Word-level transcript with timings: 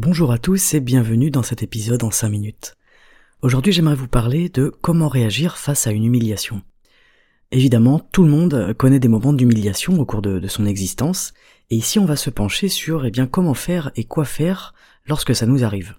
Bonjour 0.00 0.30
à 0.30 0.38
tous 0.38 0.74
et 0.74 0.80
bienvenue 0.80 1.32
dans 1.32 1.42
cet 1.42 1.64
épisode 1.64 2.04
en 2.04 2.12
5 2.12 2.28
minutes. 2.28 2.76
Aujourd'hui 3.42 3.72
j'aimerais 3.72 3.96
vous 3.96 4.06
parler 4.06 4.48
de 4.48 4.72
comment 4.80 5.08
réagir 5.08 5.58
face 5.58 5.88
à 5.88 5.90
une 5.90 6.04
humiliation. 6.04 6.62
Évidemment, 7.50 7.98
tout 8.12 8.22
le 8.22 8.30
monde 8.30 8.74
connaît 8.74 9.00
des 9.00 9.08
moments 9.08 9.32
d'humiliation 9.32 9.98
au 9.98 10.06
cours 10.06 10.22
de, 10.22 10.46
son 10.46 10.66
existence, 10.66 11.32
et 11.70 11.74
ici 11.74 11.98
on 11.98 12.04
va 12.04 12.14
se 12.14 12.30
pencher 12.30 12.68
sur 12.68 13.06
eh 13.06 13.10
bien, 13.10 13.26
comment 13.26 13.54
faire 13.54 13.90
et 13.96 14.04
quoi 14.04 14.24
faire 14.24 14.72
lorsque 15.08 15.34
ça 15.34 15.46
nous 15.46 15.64
arrive. 15.64 15.96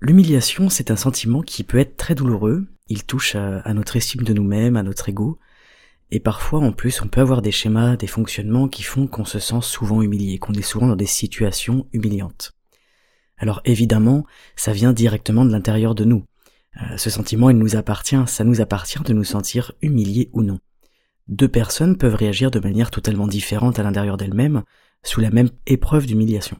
L'humiliation, 0.00 0.68
c'est 0.68 0.90
un 0.90 0.96
sentiment 0.96 1.40
qui 1.40 1.64
peut 1.64 1.78
être 1.78 1.96
très 1.96 2.14
douloureux, 2.14 2.66
il 2.88 3.04
touche 3.04 3.36
à, 3.36 3.72
notre 3.72 3.96
estime 3.96 4.24
de 4.24 4.34
nous-mêmes, 4.34 4.76
à 4.76 4.82
notre 4.82 5.08
ego, 5.08 5.38
et 6.10 6.20
parfois 6.20 6.60
en 6.60 6.72
plus 6.72 7.00
on 7.00 7.08
peut 7.08 7.22
avoir 7.22 7.40
des 7.40 7.52
schémas, 7.52 7.96
des 7.96 8.06
fonctionnements 8.06 8.68
qui 8.68 8.82
font 8.82 9.06
qu'on 9.06 9.24
se 9.24 9.38
sent 9.38 9.62
souvent 9.62 10.02
humilié, 10.02 10.38
qu'on 10.38 10.52
est 10.52 10.60
souvent 10.60 10.88
dans 10.88 10.94
des 10.94 11.06
situations 11.06 11.86
humiliantes. 11.94 12.52
Alors 13.38 13.60
évidemment, 13.64 14.24
ça 14.56 14.72
vient 14.72 14.92
directement 14.92 15.44
de 15.44 15.52
l'intérieur 15.52 15.94
de 15.94 16.04
nous. 16.04 16.24
Euh, 16.80 16.96
ce 16.96 17.10
sentiment, 17.10 17.50
il 17.50 17.58
nous 17.58 17.76
appartient, 17.76 18.16
ça 18.26 18.44
nous 18.44 18.60
appartient 18.60 19.02
de 19.02 19.12
nous 19.12 19.24
sentir 19.24 19.72
humiliés 19.82 20.30
ou 20.32 20.42
non. 20.42 20.58
Deux 21.28 21.48
personnes 21.48 21.96
peuvent 21.96 22.14
réagir 22.14 22.50
de 22.50 22.60
manière 22.60 22.90
totalement 22.90 23.26
différente 23.26 23.78
à 23.78 23.82
l'intérieur 23.82 24.16
d'elles-mêmes, 24.16 24.62
sous 25.02 25.20
la 25.20 25.30
même 25.30 25.50
épreuve 25.66 26.06
d'humiliation. 26.06 26.58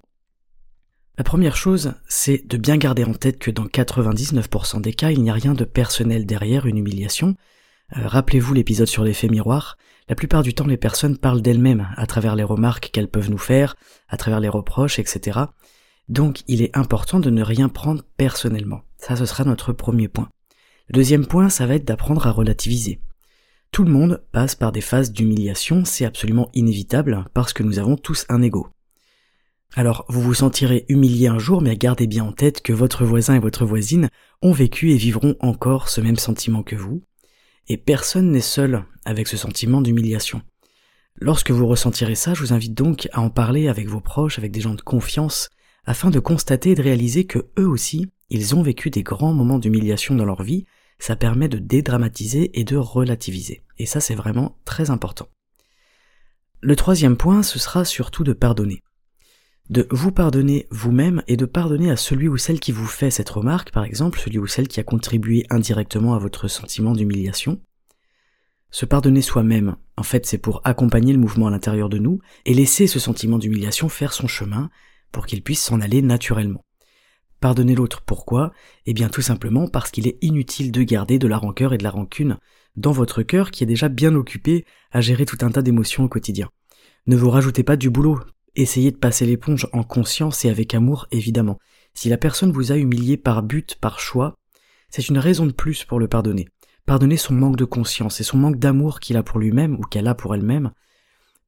La 1.16 1.24
première 1.24 1.56
chose, 1.56 1.94
c'est 2.06 2.46
de 2.46 2.56
bien 2.56 2.76
garder 2.76 3.02
en 3.02 3.14
tête 3.14 3.38
que 3.38 3.50
dans 3.50 3.66
99% 3.66 4.80
des 4.80 4.92
cas, 4.92 5.10
il 5.10 5.22
n'y 5.22 5.30
a 5.30 5.34
rien 5.34 5.54
de 5.54 5.64
personnel 5.64 6.26
derrière 6.26 6.66
une 6.66 6.76
humiliation. 6.76 7.34
Euh, 7.96 8.06
rappelez-vous 8.06 8.54
l'épisode 8.54 8.86
sur 8.86 9.02
l'effet 9.02 9.28
miroir. 9.28 9.76
La 10.08 10.14
plupart 10.14 10.42
du 10.42 10.54
temps, 10.54 10.66
les 10.66 10.76
personnes 10.76 11.18
parlent 11.18 11.42
d'elles-mêmes 11.42 11.88
à 11.96 12.06
travers 12.06 12.36
les 12.36 12.44
remarques 12.44 12.90
qu'elles 12.92 13.08
peuvent 13.08 13.30
nous 13.30 13.38
faire, 13.38 13.74
à 14.08 14.16
travers 14.16 14.38
les 14.38 14.48
reproches, 14.48 14.98
etc. 14.98 15.40
Donc, 16.08 16.42
il 16.48 16.62
est 16.62 16.76
important 16.76 17.20
de 17.20 17.30
ne 17.30 17.42
rien 17.42 17.68
prendre 17.68 18.02
personnellement. 18.16 18.82
Ça, 18.96 19.16
ce 19.16 19.26
sera 19.26 19.44
notre 19.44 19.72
premier 19.72 20.08
point. 20.08 20.28
Le 20.88 20.94
deuxième 20.94 21.26
point, 21.26 21.50
ça 21.50 21.66
va 21.66 21.74
être 21.74 21.84
d'apprendre 21.84 22.26
à 22.26 22.32
relativiser. 22.32 23.00
Tout 23.70 23.84
le 23.84 23.92
monde 23.92 24.22
passe 24.32 24.54
par 24.54 24.72
des 24.72 24.80
phases 24.80 25.12
d'humiliation, 25.12 25.84
c'est 25.84 26.06
absolument 26.06 26.48
inévitable 26.54 27.26
parce 27.34 27.52
que 27.52 27.62
nous 27.62 27.78
avons 27.78 27.96
tous 27.96 28.24
un 28.30 28.40
ego. 28.40 28.68
Alors, 29.76 30.06
vous 30.08 30.22
vous 30.22 30.34
sentirez 30.34 30.86
humilié 30.88 31.28
un 31.28 31.38
jour, 31.38 31.60
mais 31.60 31.76
gardez 31.76 32.06
bien 32.06 32.24
en 32.24 32.32
tête 32.32 32.62
que 32.62 32.72
votre 32.72 33.04
voisin 33.04 33.34
et 33.34 33.38
votre 33.38 33.66
voisine 33.66 34.08
ont 34.40 34.52
vécu 34.52 34.92
et 34.92 34.96
vivront 34.96 35.36
encore 35.40 35.90
ce 35.90 36.00
même 36.00 36.16
sentiment 36.16 36.62
que 36.62 36.74
vous, 36.74 37.02
et 37.68 37.76
personne 37.76 38.30
n'est 38.30 38.40
seul 38.40 38.84
avec 39.04 39.28
ce 39.28 39.36
sentiment 39.36 39.82
d'humiliation. 39.82 40.40
Lorsque 41.16 41.50
vous 41.50 41.66
ressentirez 41.66 42.14
ça, 42.14 42.32
je 42.32 42.40
vous 42.40 42.54
invite 42.54 42.72
donc 42.72 43.08
à 43.12 43.20
en 43.20 43.28
parler 43.28 43.68
avec 43.68 43.88
vos 43.88 44.00
proches, 44.00 44.38
avec 44.38 44.52
des 44.52 44.62
gens 44.62 44.74
de 44.74 44.80
confiance, 44.80 45.50
afin 45.88 46.10
de 46.10 46.20
constater 46.20 46.72
et 46.72 46.74
de 46.74 46.82
réaliser 46.82 47.24
que 47.24 47.46
eux 47.58 47.66
aussi, 47.66 48.10
ils 48.28 48.54
ont 48.54 48.62
vécu 48.62 48.90
des 48.90 49.02
grands 49.02 49.32
moments 49.32 49.58
d'humiliation 49.58 50.14
dans 50.14 50.26
leur 50.26 50.42
vie, 50.42 50.66
ça 50.98 51.16
permet 51.16 51.48
de 51.48 51.56
dédramatiser 51.56 52.60
et 52.60 52.64
de 52.64 52.76
relativiser. 52.76 53.62
Et 53.78 53.86
ça, 53.86 53.98
c'est 53.98 54.14
vraiment 54.14 54.58
très 54.66 54.90
important. 54.90 55.28
Le 56.60 56.76
troisième 56.76 57.16
point, 57.16 57.42
ce 57.42 57.58
sera 57.58 57.86
surtout 57.86 58.22
de 58.22 58.34
pardonner 58.34 58.82
de 59.70 59.86
vous 59.90 60.12
pardonner 60.12 60.66
vous-même 60.70 61.22
et 61.26 61.36
de 61.36 61.44
pardonner 61.44 61.90
à 61.90 61.96
celui 61.96 62.26
ou 62.26 62.38
celle 62.38 62.58
qui 62.58 62.72
vous 62.72 62.86
fait 62.86 63.10
cette 63.10 63.28
remarque, 63.28 63.70
par 63.70 63.84
exemple, 63.84 64.18
celui 64.18 64.38
ou 64.38 64.46
celle 64.46 64.66
qui 64.66 64.80
a 64.80 64.82
contribué 64.82 65.44
indirectement 65.50 66.14
à 66.14 66.18
votre 66.18 66.48
sentiment 66.48 66.94
d'humiliation. 66.94 67.60
Se 68.70 68.86
pardonner 68.86 69.20
soi-même, 69.20 69.76
en 69.98 70.02
fait, 70.02 70.24
c'est 70.24 70.38
pour 70.38 70.62
accompagner 70.64 71.12
le 71.12 71.18
mouvement 71.18 71.48
à 71.48 71.50
l'intérieur 71.50 71.90
de 71.90 71.98
nous 71.98 72.18
et 72.46 72.54
laisser 72.54 72.86
ce 72.86 72.98
sentiment 72.98 73.36
d'humiliation 73.36 73.90
faire 73.90 74.14
son 74.14 74.26
chemin 74.26 74.70
pour 75.12 75.26
qu'il 75.26 75.42
puisse 75.42 75.62
s'en 75.62 75.80
aller 75.80 76.02
naturellement. 76.02 76.64
Pardonner 77.40 77.74
l'autre, 77.74 78.02
pourquoi? 78.04 78.52
Eh 78.86 78.94
bien 78.94 79.08
tout 79.08 79.22
simplement 79.22 79.68
parce 79.68 79.90
qu'il 79.90 80.08
est 80.08 80.18
inutile 80.22 80.72
de 80.72 80.82
garder 80.82 81.18
de 81.18 81.28
la 81.28 81.38
rancœur 81.38 81.72
et 81.72 81.78
de 81.78 81.84
la 81.84 81.90
rancune 81.90 82.38
dans 82.76 82.92
votre 82.92 83.22
cœur 83.22 83.50
qui 83.50 83.62
est 83.64 83.66
déjà 83.66 83.88
bien 83.88 84.14
occupé 84.14 84.64
à 84.90 85.00
gérer 85.00 85.24
tout 85.24 85.38
un 85.42 85.50
tas 85.50 85.62
d'émotions 85.62 86.04
au 86.04 86.08
quotidien. 86.08 86.50
Ne 87.06 87.16
vous 87.16 87.30
rajoutez 87.30 87.62
pas 87.62 87.76
du 87.76 87.90
boulot, 87.90 88.20
Essayez 88.58 88.90
de 88.90 88.96
passer 88.96 89.24
l'éponge 89.24 89.68
en 89.72 89.84
conscience 89.84 90.44
et 90.44 90.50
avec 90.50 90.74
amour, 90.74 91.06
évidemment. 91.12 91.60
Si 91.94 92.08
la 92.08 92.18
personne 92.18 92.50
vous 92.50 92.72
a 92.72 92.76
humilié 92.76 93.16
par 93.16 93.44
but, 93.44 93.76
par 93.76 94.00
choix, 94.00 94.34
c'est 94.90 95.08
une 95.08 95.18
raison 95.18 95.46
de 95.46 95.52
plus 95.52 95.84
pour 95.84 96.00
le 96.00 96.08
pardonner. 96.08 96.48
Pardonner 96.84 97.16
son 97.16 97.34
manque 97.34 97.54
de 97.54 97.64
conscience 97.64 98.20
et 98.20 98.24
son 98.24 98.36
manque 98.36 98.58
d'amour 98.58 98.98
qu'il 98.98 99.16
a 99.16 99.22
pour 99.22 99.38
lui-même 99.38 99.74
ou 99.74 99.82
qu'elle 99.82 100.08
a 100.08 100.16
pour 100.16 100.34
elle-même. 100.34 100.72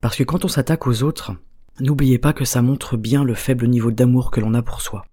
Parce 0.00 0.15
que 0.15 0.22
quand 0.22 0.44
on 0.44 0.48
s'attaque 0.48 0.87
aux 0.87 1.03
autres, 1.03 1.32
n'oubliez 1.78 2.19
pas 2.19 2.32
que 2.32 2.44
ça 2.44 2.62
montre 2.62 2.97
bien 2.97 3.22
le 3.22 3.34
faible 3.34 3.69
niveau 3.69 3.91
d'amour 3.91 4.31
que 4.31 4.41
l'on 4.41 4.54
a 4.54 4.62
pour 4.62 4.81
soi. 4.81 5.04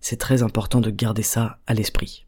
C'est 0.00 0.18
très 0.18 0.42
important 0.42 0.80
de 0.80 0.90
garder 0.90 1.22
ça 1.22 1.60
à 1.66 1.74
l'esprit. 1.74 2.26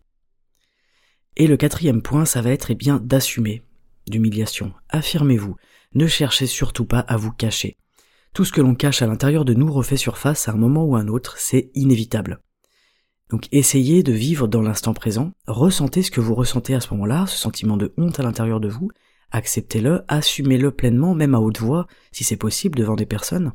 Et 1.36 1.46
le 1.46 1.56
quatrième 1.56 2.02
point, 2.02 2.24
ça 2.24 2.40
va 2.40 2.50
être 2.50 2.70
eh 2.70 2.74
bien 2.74 3.00
d'assumer 3.02 3.62
d'humiliation. 4.08 4.72
Affirmez-vous. 4.88 5.56
Ne 5.94 6.06
cherchez 6.06 6.46
surtout 6.46 6.84
pas 6.84 7.00
à 7.00 7.16
vous 7.16 7.32
cacher. 7.32 7.76
Tout 8.32 8.44
ce 8.44 8.52
que 8.52 8.60
l'on 8.60 8.74
cache 8.74 9.02
à 9.02 9.06
l'intérieur 9.06 9.44
de 9.44 9.54
nous 9.54 9.72
refait 9.72 9.96
surface 9.96 10.48
à 10.48 10.52
un 10.52 10.56
moment 10.56 10.84
ou 10.84 10.96
à 10.96 11.00
un 11.00 11.08
autre, 11.08 11.36
c'est 11.38 11.70
inévitable. 11.74 12.40
Donc 13.30 13.48
essayez 13.50 14.02
de 14.02 14.12
vivre 14.12 14.46
dans 14.46 14.62
l'instant 14.62 14.94
présent, 14.94 15.32
ressentez 15.46 16.02
ce 16.02 16.10
que 16.10 16.20
vous 16.20 16.34
ressentez 16.34 16.74
à 16.74 16.80
ce 16.80 16.92
moment-là, 16.92 17.26
ce 17.26 17.36
sentiment 17.36 17.76
de 17.76 17.92
honte 17.96 18.20
à 18.20 18.22
l'intérieur 18.22 18.60
de 18.60 18.68
vous, 18.68 18.90
acceptez-le, 19.30 20.02
assumez-le 20.08 20.70
pleinement, 20.70 21.14
même 21.14 21.34
à 21.34 21.40
haute 21.40 21.58
voix, 21.58 21.86
si 22.12 22.24
c'est 22.24 22.36
possible, 22.36 22.78
devant 22.78 22.96
des 22.96 23.06
personnes, 23.06 23.52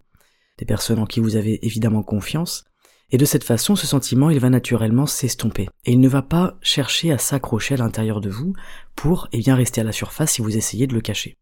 des 0.58 0.66
personnes 0.66 1.00
en 1.00 1.06
qui 1.06 1.20
vous 1.20 1.36
avez 1.36 1.66
évidemment 1.66 2.04
confiance, 2.04 2.66
et 3.14 3.18
de 3.18 3.26
cette 3.26 3.44
façon, 3.44 3.76
ce 3.76 3.88
sentiment, 3.88 4.30
il 4.30 4.40
va 4.40 4.50
naturellement 4.50 5.06
s'estomper. 5.06 5.68
Et 5.86 5.92
il 5.92 6.00
ne 6.00 6.08
va 6.08 6.22
pas 6.22 6.58
chercher 6.62 7.12
à 7.12 7.18
s'accrocher 7.18 7.74
à 7.74 7.78
l'intérieur 7.78 8.22
de 8.22 8.30
vous 8.30 8.54
pour, 8.96 9.28
eh 9.34 9.40
bien, 9.40 9.56
rester 9.56 9.82
à 9.82 9.84
la 9.84 9.92
surface 9.92 10.34
si 10.34 10.42
vous 10.42 10.56
essayez 10.56 10.88
de 10.88 10.94
le 10.94 11.02
cacher. 11.02 11.38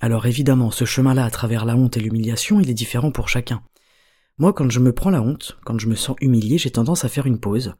Alors 0.00 0.26
évidemment, 0.26 0.72
ce 0.72 0.84
chemin-là 0.84 1.24
à 1.24 1.30
travers 1.30 1.64
la 1.64 1.76
honte 1.76 1.96
et 1.96 2.00
l'humiliation, 2.00 2.60
il 2.60 2.68
est 2.68 2.74
différent 2.74 3.12
pour 3.12 3.28
chacun. 3.28 3.62
Moi, 4.38 4.52
quand 4.52 4.68
je 4.70 4.80
me 4.80 4.92
prends 4.92 5.10
la 5.10 5.22
honte, 5.22 5.56
quand 5.64 5.78
je 5.78 5.86
me 5.86 5.94
sens 5.94 6.16
humilié, 6.20 6.58
j'ai 6.58 6.70
tendance 6.70 7.04
à 7.04 7.08
faire 7.08 7.26
une 7.26 7.38
pause, 7.38 7.74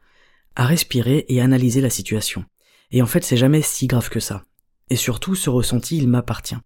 à 0.55 0.65
respirer 0.65 1.25
et 1.28 1.41
analyser 1.41 1.81
la 1.81 1.91
situation. 1.91 2.44
Et 2.93 3.03
en 3.03 3.06
fait, 3.06 3.25
c'est 3.25 3.37
jamais 3.37 3.62
si 3.62 3.88
grave 3.88 4.09
que 4.09 4.21
ça. 4.21 4.44
Et 4.91 4.97
surtout, 4.97 5.34
ce 5.34 5.50
ressenti, 5.50 5.97
il 5.97 6.09
m'appartient. 6.09 6.56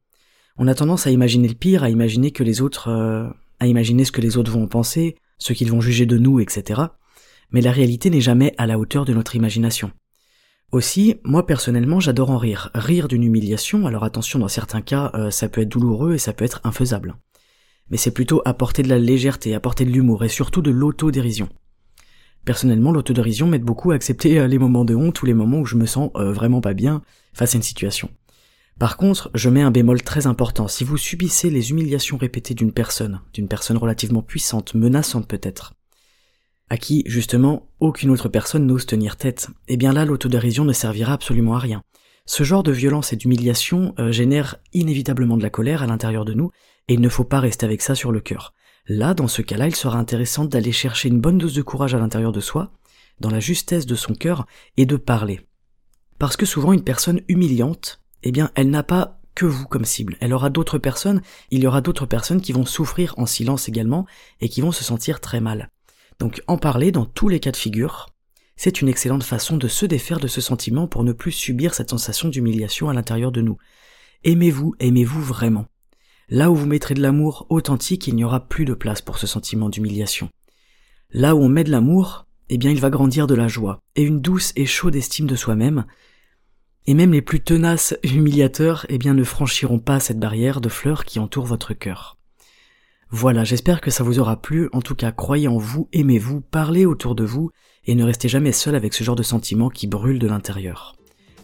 On 0.57 0.67
a 0.67 0.75
tendance 0.75 1.07
à 1.07 1.11
imaginer 1.11 1.49
le 1.49 1.55
pire, 1.55 1.85
à 1.85 1.91
imaginer 1.91 2.33
que 2.33 2.43
les 2.43 2.61
autres, 2.61 2.89
euh, 2.89 3.29
à 3.61 3.67
imaginer 3.67 4.05
ce 4.05 4.13
que 4.13 4.21
les 4.21 4.37
autres 4.37 4.51
vont 4.51 4.65
en 4.65 4.69
penser, 4.69 5.17
ce 5.39 5.53
qu'ils 5.53 5.71
vont 5.71 5.81
juger 5.81 6.05
de 6.05 6.19
nous, 6.19 6.41
etc. 6.41 6.83
Mais 7.51 7.61
la 7.61 7.73
réalité 7.73 8.11
n'est 8.11 8.21
jamais 8.21 8.55
à 8.59 8.67
la 8.67 8.79
hauteur 8.79 9.05
de 9.05 9.15
notre 9.15 9.37
imagination. 9.37 9.93
Aussi, 10.71 11.15
moi 11.25 11.47
personnellement, 11.47 12.01
j'adore 12.01 12.31
en 12.31 12.37
rire. 12.37 12.71
Rire 12.75 13.09
d'une 13.09 13.23
humiliation, 13.23 13.87
alors 13.87 14.05
attention, 14.05 14.39
dans 14.39 14.49
certains 14.49 14.83
cas, 14.83 15.11
euh, 15.15 15.31
ça 15.31 15.49
peut 15.49 15.63
être 15.63 15.69
douloureux 15.69 16.15
et 16.15 16.19
ça 16.19 16.33
peut 16.33 16.45
être 16.45 16.61
infaisable. 16.65 17.17
Mais 17.91 17.97
c'est 17.97 18.11
plutôt 18.11 18.43
apporter 18.45 18.83
de 18.83 18.89
la 18.89 18.99
légèreté, 18.99 19.55
apporter 19.55 19.87
de 19.87 19.91
l'humour 19.91 20.25
et 20.25 20.29
surtout 20.29 20.61
de 20.61 20.71
l'autodérision. 20.71 21.49
Personnellement, 22.49 22.93
l'autodérision 22.93 23.47
m'aide 23.47 23.63
beaucoup 23.63 23.91
à 23.91 23.95
accepter 23.95 24.39
euh, 24.39 24.47
les 24.47 24.57
moments 24.57 24.87
de 24.87 24.95
honte 24.95 25.21
ou 25.21 25.27
les 25.27 25.35
moments 25.35 25.59
où 25.59 25.67
je 25.67 25.77
me 25.77 25.85
sens 25.85 26.11
euh, 26.17 26.33
vraiment 26.33 26.63
pas 26.63 26.73
bien 26.73 27.03
face 27.35 27.55
à 27.55 27.59
une 27.59 27.63
situation. 27.63 28.09
Par 28.79 28.97
contre, 28.97 29.31
je 29.35 29.51
mets 29.51 29.61
un 29.61 29.71
bémol 29.71 30.03
très 30.03 30.27
important. 30.27 30.67
Si 30.67 30.83
vous 30.83 30.97
subissez 30.97 31.51
les 31.51 31.73
humiliations 31.73 32.17
répétées 32.17 32.55
d'une 32.55 32.73
personne, 32.73 33.21
d'une 33.35 33.49
personne 33.49 33.77
relativement 33.77 34.23
puissante, 34.23 34.73
menaçante 34.73 35.29
peut-être, 35.29 35.75
à 36.71 36.79
qui, 36.79 37.03
justement, 37.05 37.69
aucune 37.81 38.09
autre 38.09 38.31
personne 38.31 38.65
n'ose 38.65 38.87
tenir 38.87 39.17
tête, 39.17 39.49
eh 39.69 39.77
bien 39.77 39.93
là, 39.93 40.07
l'autodérision 40.07 40.65
ne 40.65 40.73
servira 40.73 41.13
absolument 41.13 41.55
à 41.55 41.59
rien. 41.59 41.83
Ce 42.25 42.45
genre 42.45 42.63
de 42.63 42.73
violence 42.73 43.13
et 43.13 43.17
d'humiliation 43.17 43.95
euh, 43.99 44.11
génère 44.11 44.57
inévitablement 44.73 45.37
de 45.37 45.43
la 45.43 45.51
colère 45.51 45.83
à 45.83 45.87
l'intérieur 45.87 46.25
de 46.25 46.33
nous, 46.33 46.51
et 46.89 46.95
il 46.95 47.03
ne 47.03 47.11
faut 47.11 47.25
pas 47.25 47.41
rester 47.41 47.67
avec 47.67 47.83
ça 47.83 47.95
sur 47.95 48.11
le 48.11 48.21
cœur. 48.21 48.55
Là, 48.89 49.13
dans 49.13 49.29
ce 49.29 49.43
cas-là, 49.43 49.67
il 49.69 49.77
sera 49.77 49.99
intéressant 49.99 50.47
d'aller 50.47 50.73
chercher 50.73 51.09
une 51.09 51.21
bonne 51.21 51.37
dose 51.37 51.55
de 51.55 51.63
courage 51.63 51.95
à 51.95 51.99
l'intérieur 51.99 52.33
de 52.33 52.41
soi, 52.41 52.73
dans 53.21 53.31
la 53.31 53.39
justesse 53.41 53.85
de 53.85 53.95
son 53.95 54.15
cœur, 54.15 54.47
et 54.79 54.87
de 54.87 54.97
parler. 54.97 55.41
Parce 56.19 56.39
que 56.39 56.47
souvent 56.47 56.73
une 56.73 56.83
personne 56.83 57.21
humiliante, 57.29 58.01
eh 58.23 58.33
bien, 58.33 58.51
elle 58.55 58.71
n'a 58.71 58.83
pas 58.83 59.21
que 59.35 59.45
vous 59.45 59.67
comme 59.67 59.85
cible. 59.85 60.17
Elle 60.21 60.33
aura 60.33 60.49
d'autres 60.51 60.79
personnes, 60.79 61.21
il 61.51 61.63
y 61.63 61.67
aura 61.67 61.83
d'autres 61.83 62.07
personnes 62.07 62.41
qui 62.41 62.53
vont 62.53 62.65
souffrir 62.65 63.15
en 63.19 63.27
silence 63.27 63.69
également 63.69 64.07
et 64.41 64.49
qui 64.49 64.63
vont 64.63 64.73
se 64.73 64.83
sentir 64.83 65.21
très 65.21 65.41
mal. 65.41 65.71
Donc 66.19 66.43
en 66.49 66.59
parler 66.59 66.91
dans 66.91 67.05
tous 67.05 67.29
les 67.29 67.39
cas 67.39 67.53
de 67.53 67.57
figure, 67.57 68.09
c'est 68.57 68.81
une 68.81 68.89
excellente 68.89 69.23
façon 69.23 69.57
de 69.57 69.69
se 69.69 69.87
défaire 69.87 70.19
de 70.19 70.27
ce 70.27 70.41
sentiment 70.41 70.89
pour 70.89 71.05
ne 71.05 71.13
plus 71.13 71.31
subir 71.31 71.75
cette 71.75 71.91
sensation 71.91 72.29
d'humiliation 72.29 72.89
à 72.89 72.95
l'intérieur 72.95 73.31
de 73.31 73.41
nous. 73.41 73.59
Aimez-vous, 74.25 74.75
aimez-vous 74.81 75.23
vraiment. 75.23 75.67
Là 76.31 76.51
où 76.51 76.55
vous 76.55 76.67
mettrez 76.67 76.95
de 76.95 77.01
l'amour 77.01 77.47
authentique, 77.49 78.07
il 78.07 78.15
n'y 78.15 78.25
aura 78.25 78.49
plus 78.49 78.67
de 78.67 78.75
place 78.75 79.01
pour 79.01 79.19
ce 79.19 79.27
sentiment 79.27 79.71
d'humiliation. 79.71 80.29
Là 81.11 81.35
où 81.35 81.41
on 81.41 81.49
met 81.49 81.65
de 81.65 81.71
l'amour, 81.71 82.27
eh 82.51 82.59
bien 82.59 82.71
il 82.71 82.81
va 82.81 82.91
grandir 82.91 83.27
de 83.27 83.35
la 83.35 83.49
joie, 83.49 83.81
et 83.97 84.03
une 84.03 84.21
douce 84.21 84.53
et 84.55 84.67
chaude 84.67 84.97
estime 84.97 85.27
de 85.27 85.37
soi-même, 85.37 85.87
et 86.87 86.95
même 86.95 87.13
les 87.13 87.23
plus 87.23 87.41
tenaces 87.41 87.97
humiliateurs, 88.03 88.85
eh 88.91 88.99
bien 88.99 89.15
ne 89.15 89.25
franchiront 89.25 89.79
pas 89.79 90.01
cette 90.01 90.19
barrière 90.19 90.61
de 90.61 90.69
fleurs 90.69 91.05
qui 91.05 91.19
entoure 91.19 91.47
votre 91.47 91.73
cœur. 91.73 92.19
Voilà, 93.11 93.45
j'espère 93.45 93.81
que 93.81 93.91
ça 93.91 94.05
vous 94.05 94.19
aura 94.19 94.41
plu, 94.41 94.69
en 94.73 94.83
tout 94.83 94.95
cas 94.95 95.13
croyez 95.13 95.49
en 95.49 95.57
vous, 95.57 95.89
aimez-vous, 95.95 96.43
parlez 96.43 96.85
autour 96.85 97.15
de 97.15 97.25
vous, 97.25 97.51
et 97.87 97.95
ne 97.95 98.05
restez 98.05 98.29
jamais 98.29 98.53
seul 98.53 98.75
avec 98.75 98.93
ce 98.93 99.03
genre 99.03 99.17
de 99.17 99.23
sentiments 99.23 99.71
qui 99.71 99.87
brûlent 99.87 100.19
de 100.19 100.27
l'intérieur. 100.27 100.95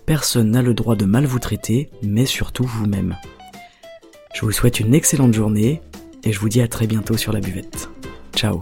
Personne 0.04 0.50
n'a 0.50 0.60
le 0.60 0.75
droit 0.75 0.96
de 0.96 1.06
mal 1.06 1.25
vous 1.25 1.38
traiter, 1.38 1.88
mais 2.02 2.26
surtout 2.26 2.64
vous-même. 2.64 3.16
Je 4.34 4.40
vous 4.40 4.50
souhaite 4.50 4.81
une 4.81 4.94
excellente 4.94 5.32
journée 5.32 5.81
et 6.25 6.32
je 6.32 6.40
vous 6.40 6.48
dis 6.48 6.60
à 6.60 6.66
très 6.66 6.88
bientôt 6.88 7.16
sur 7.16 7.32
la 7.32 7.40
buvette. 7.40 7.88
Ciao 8.34 8.60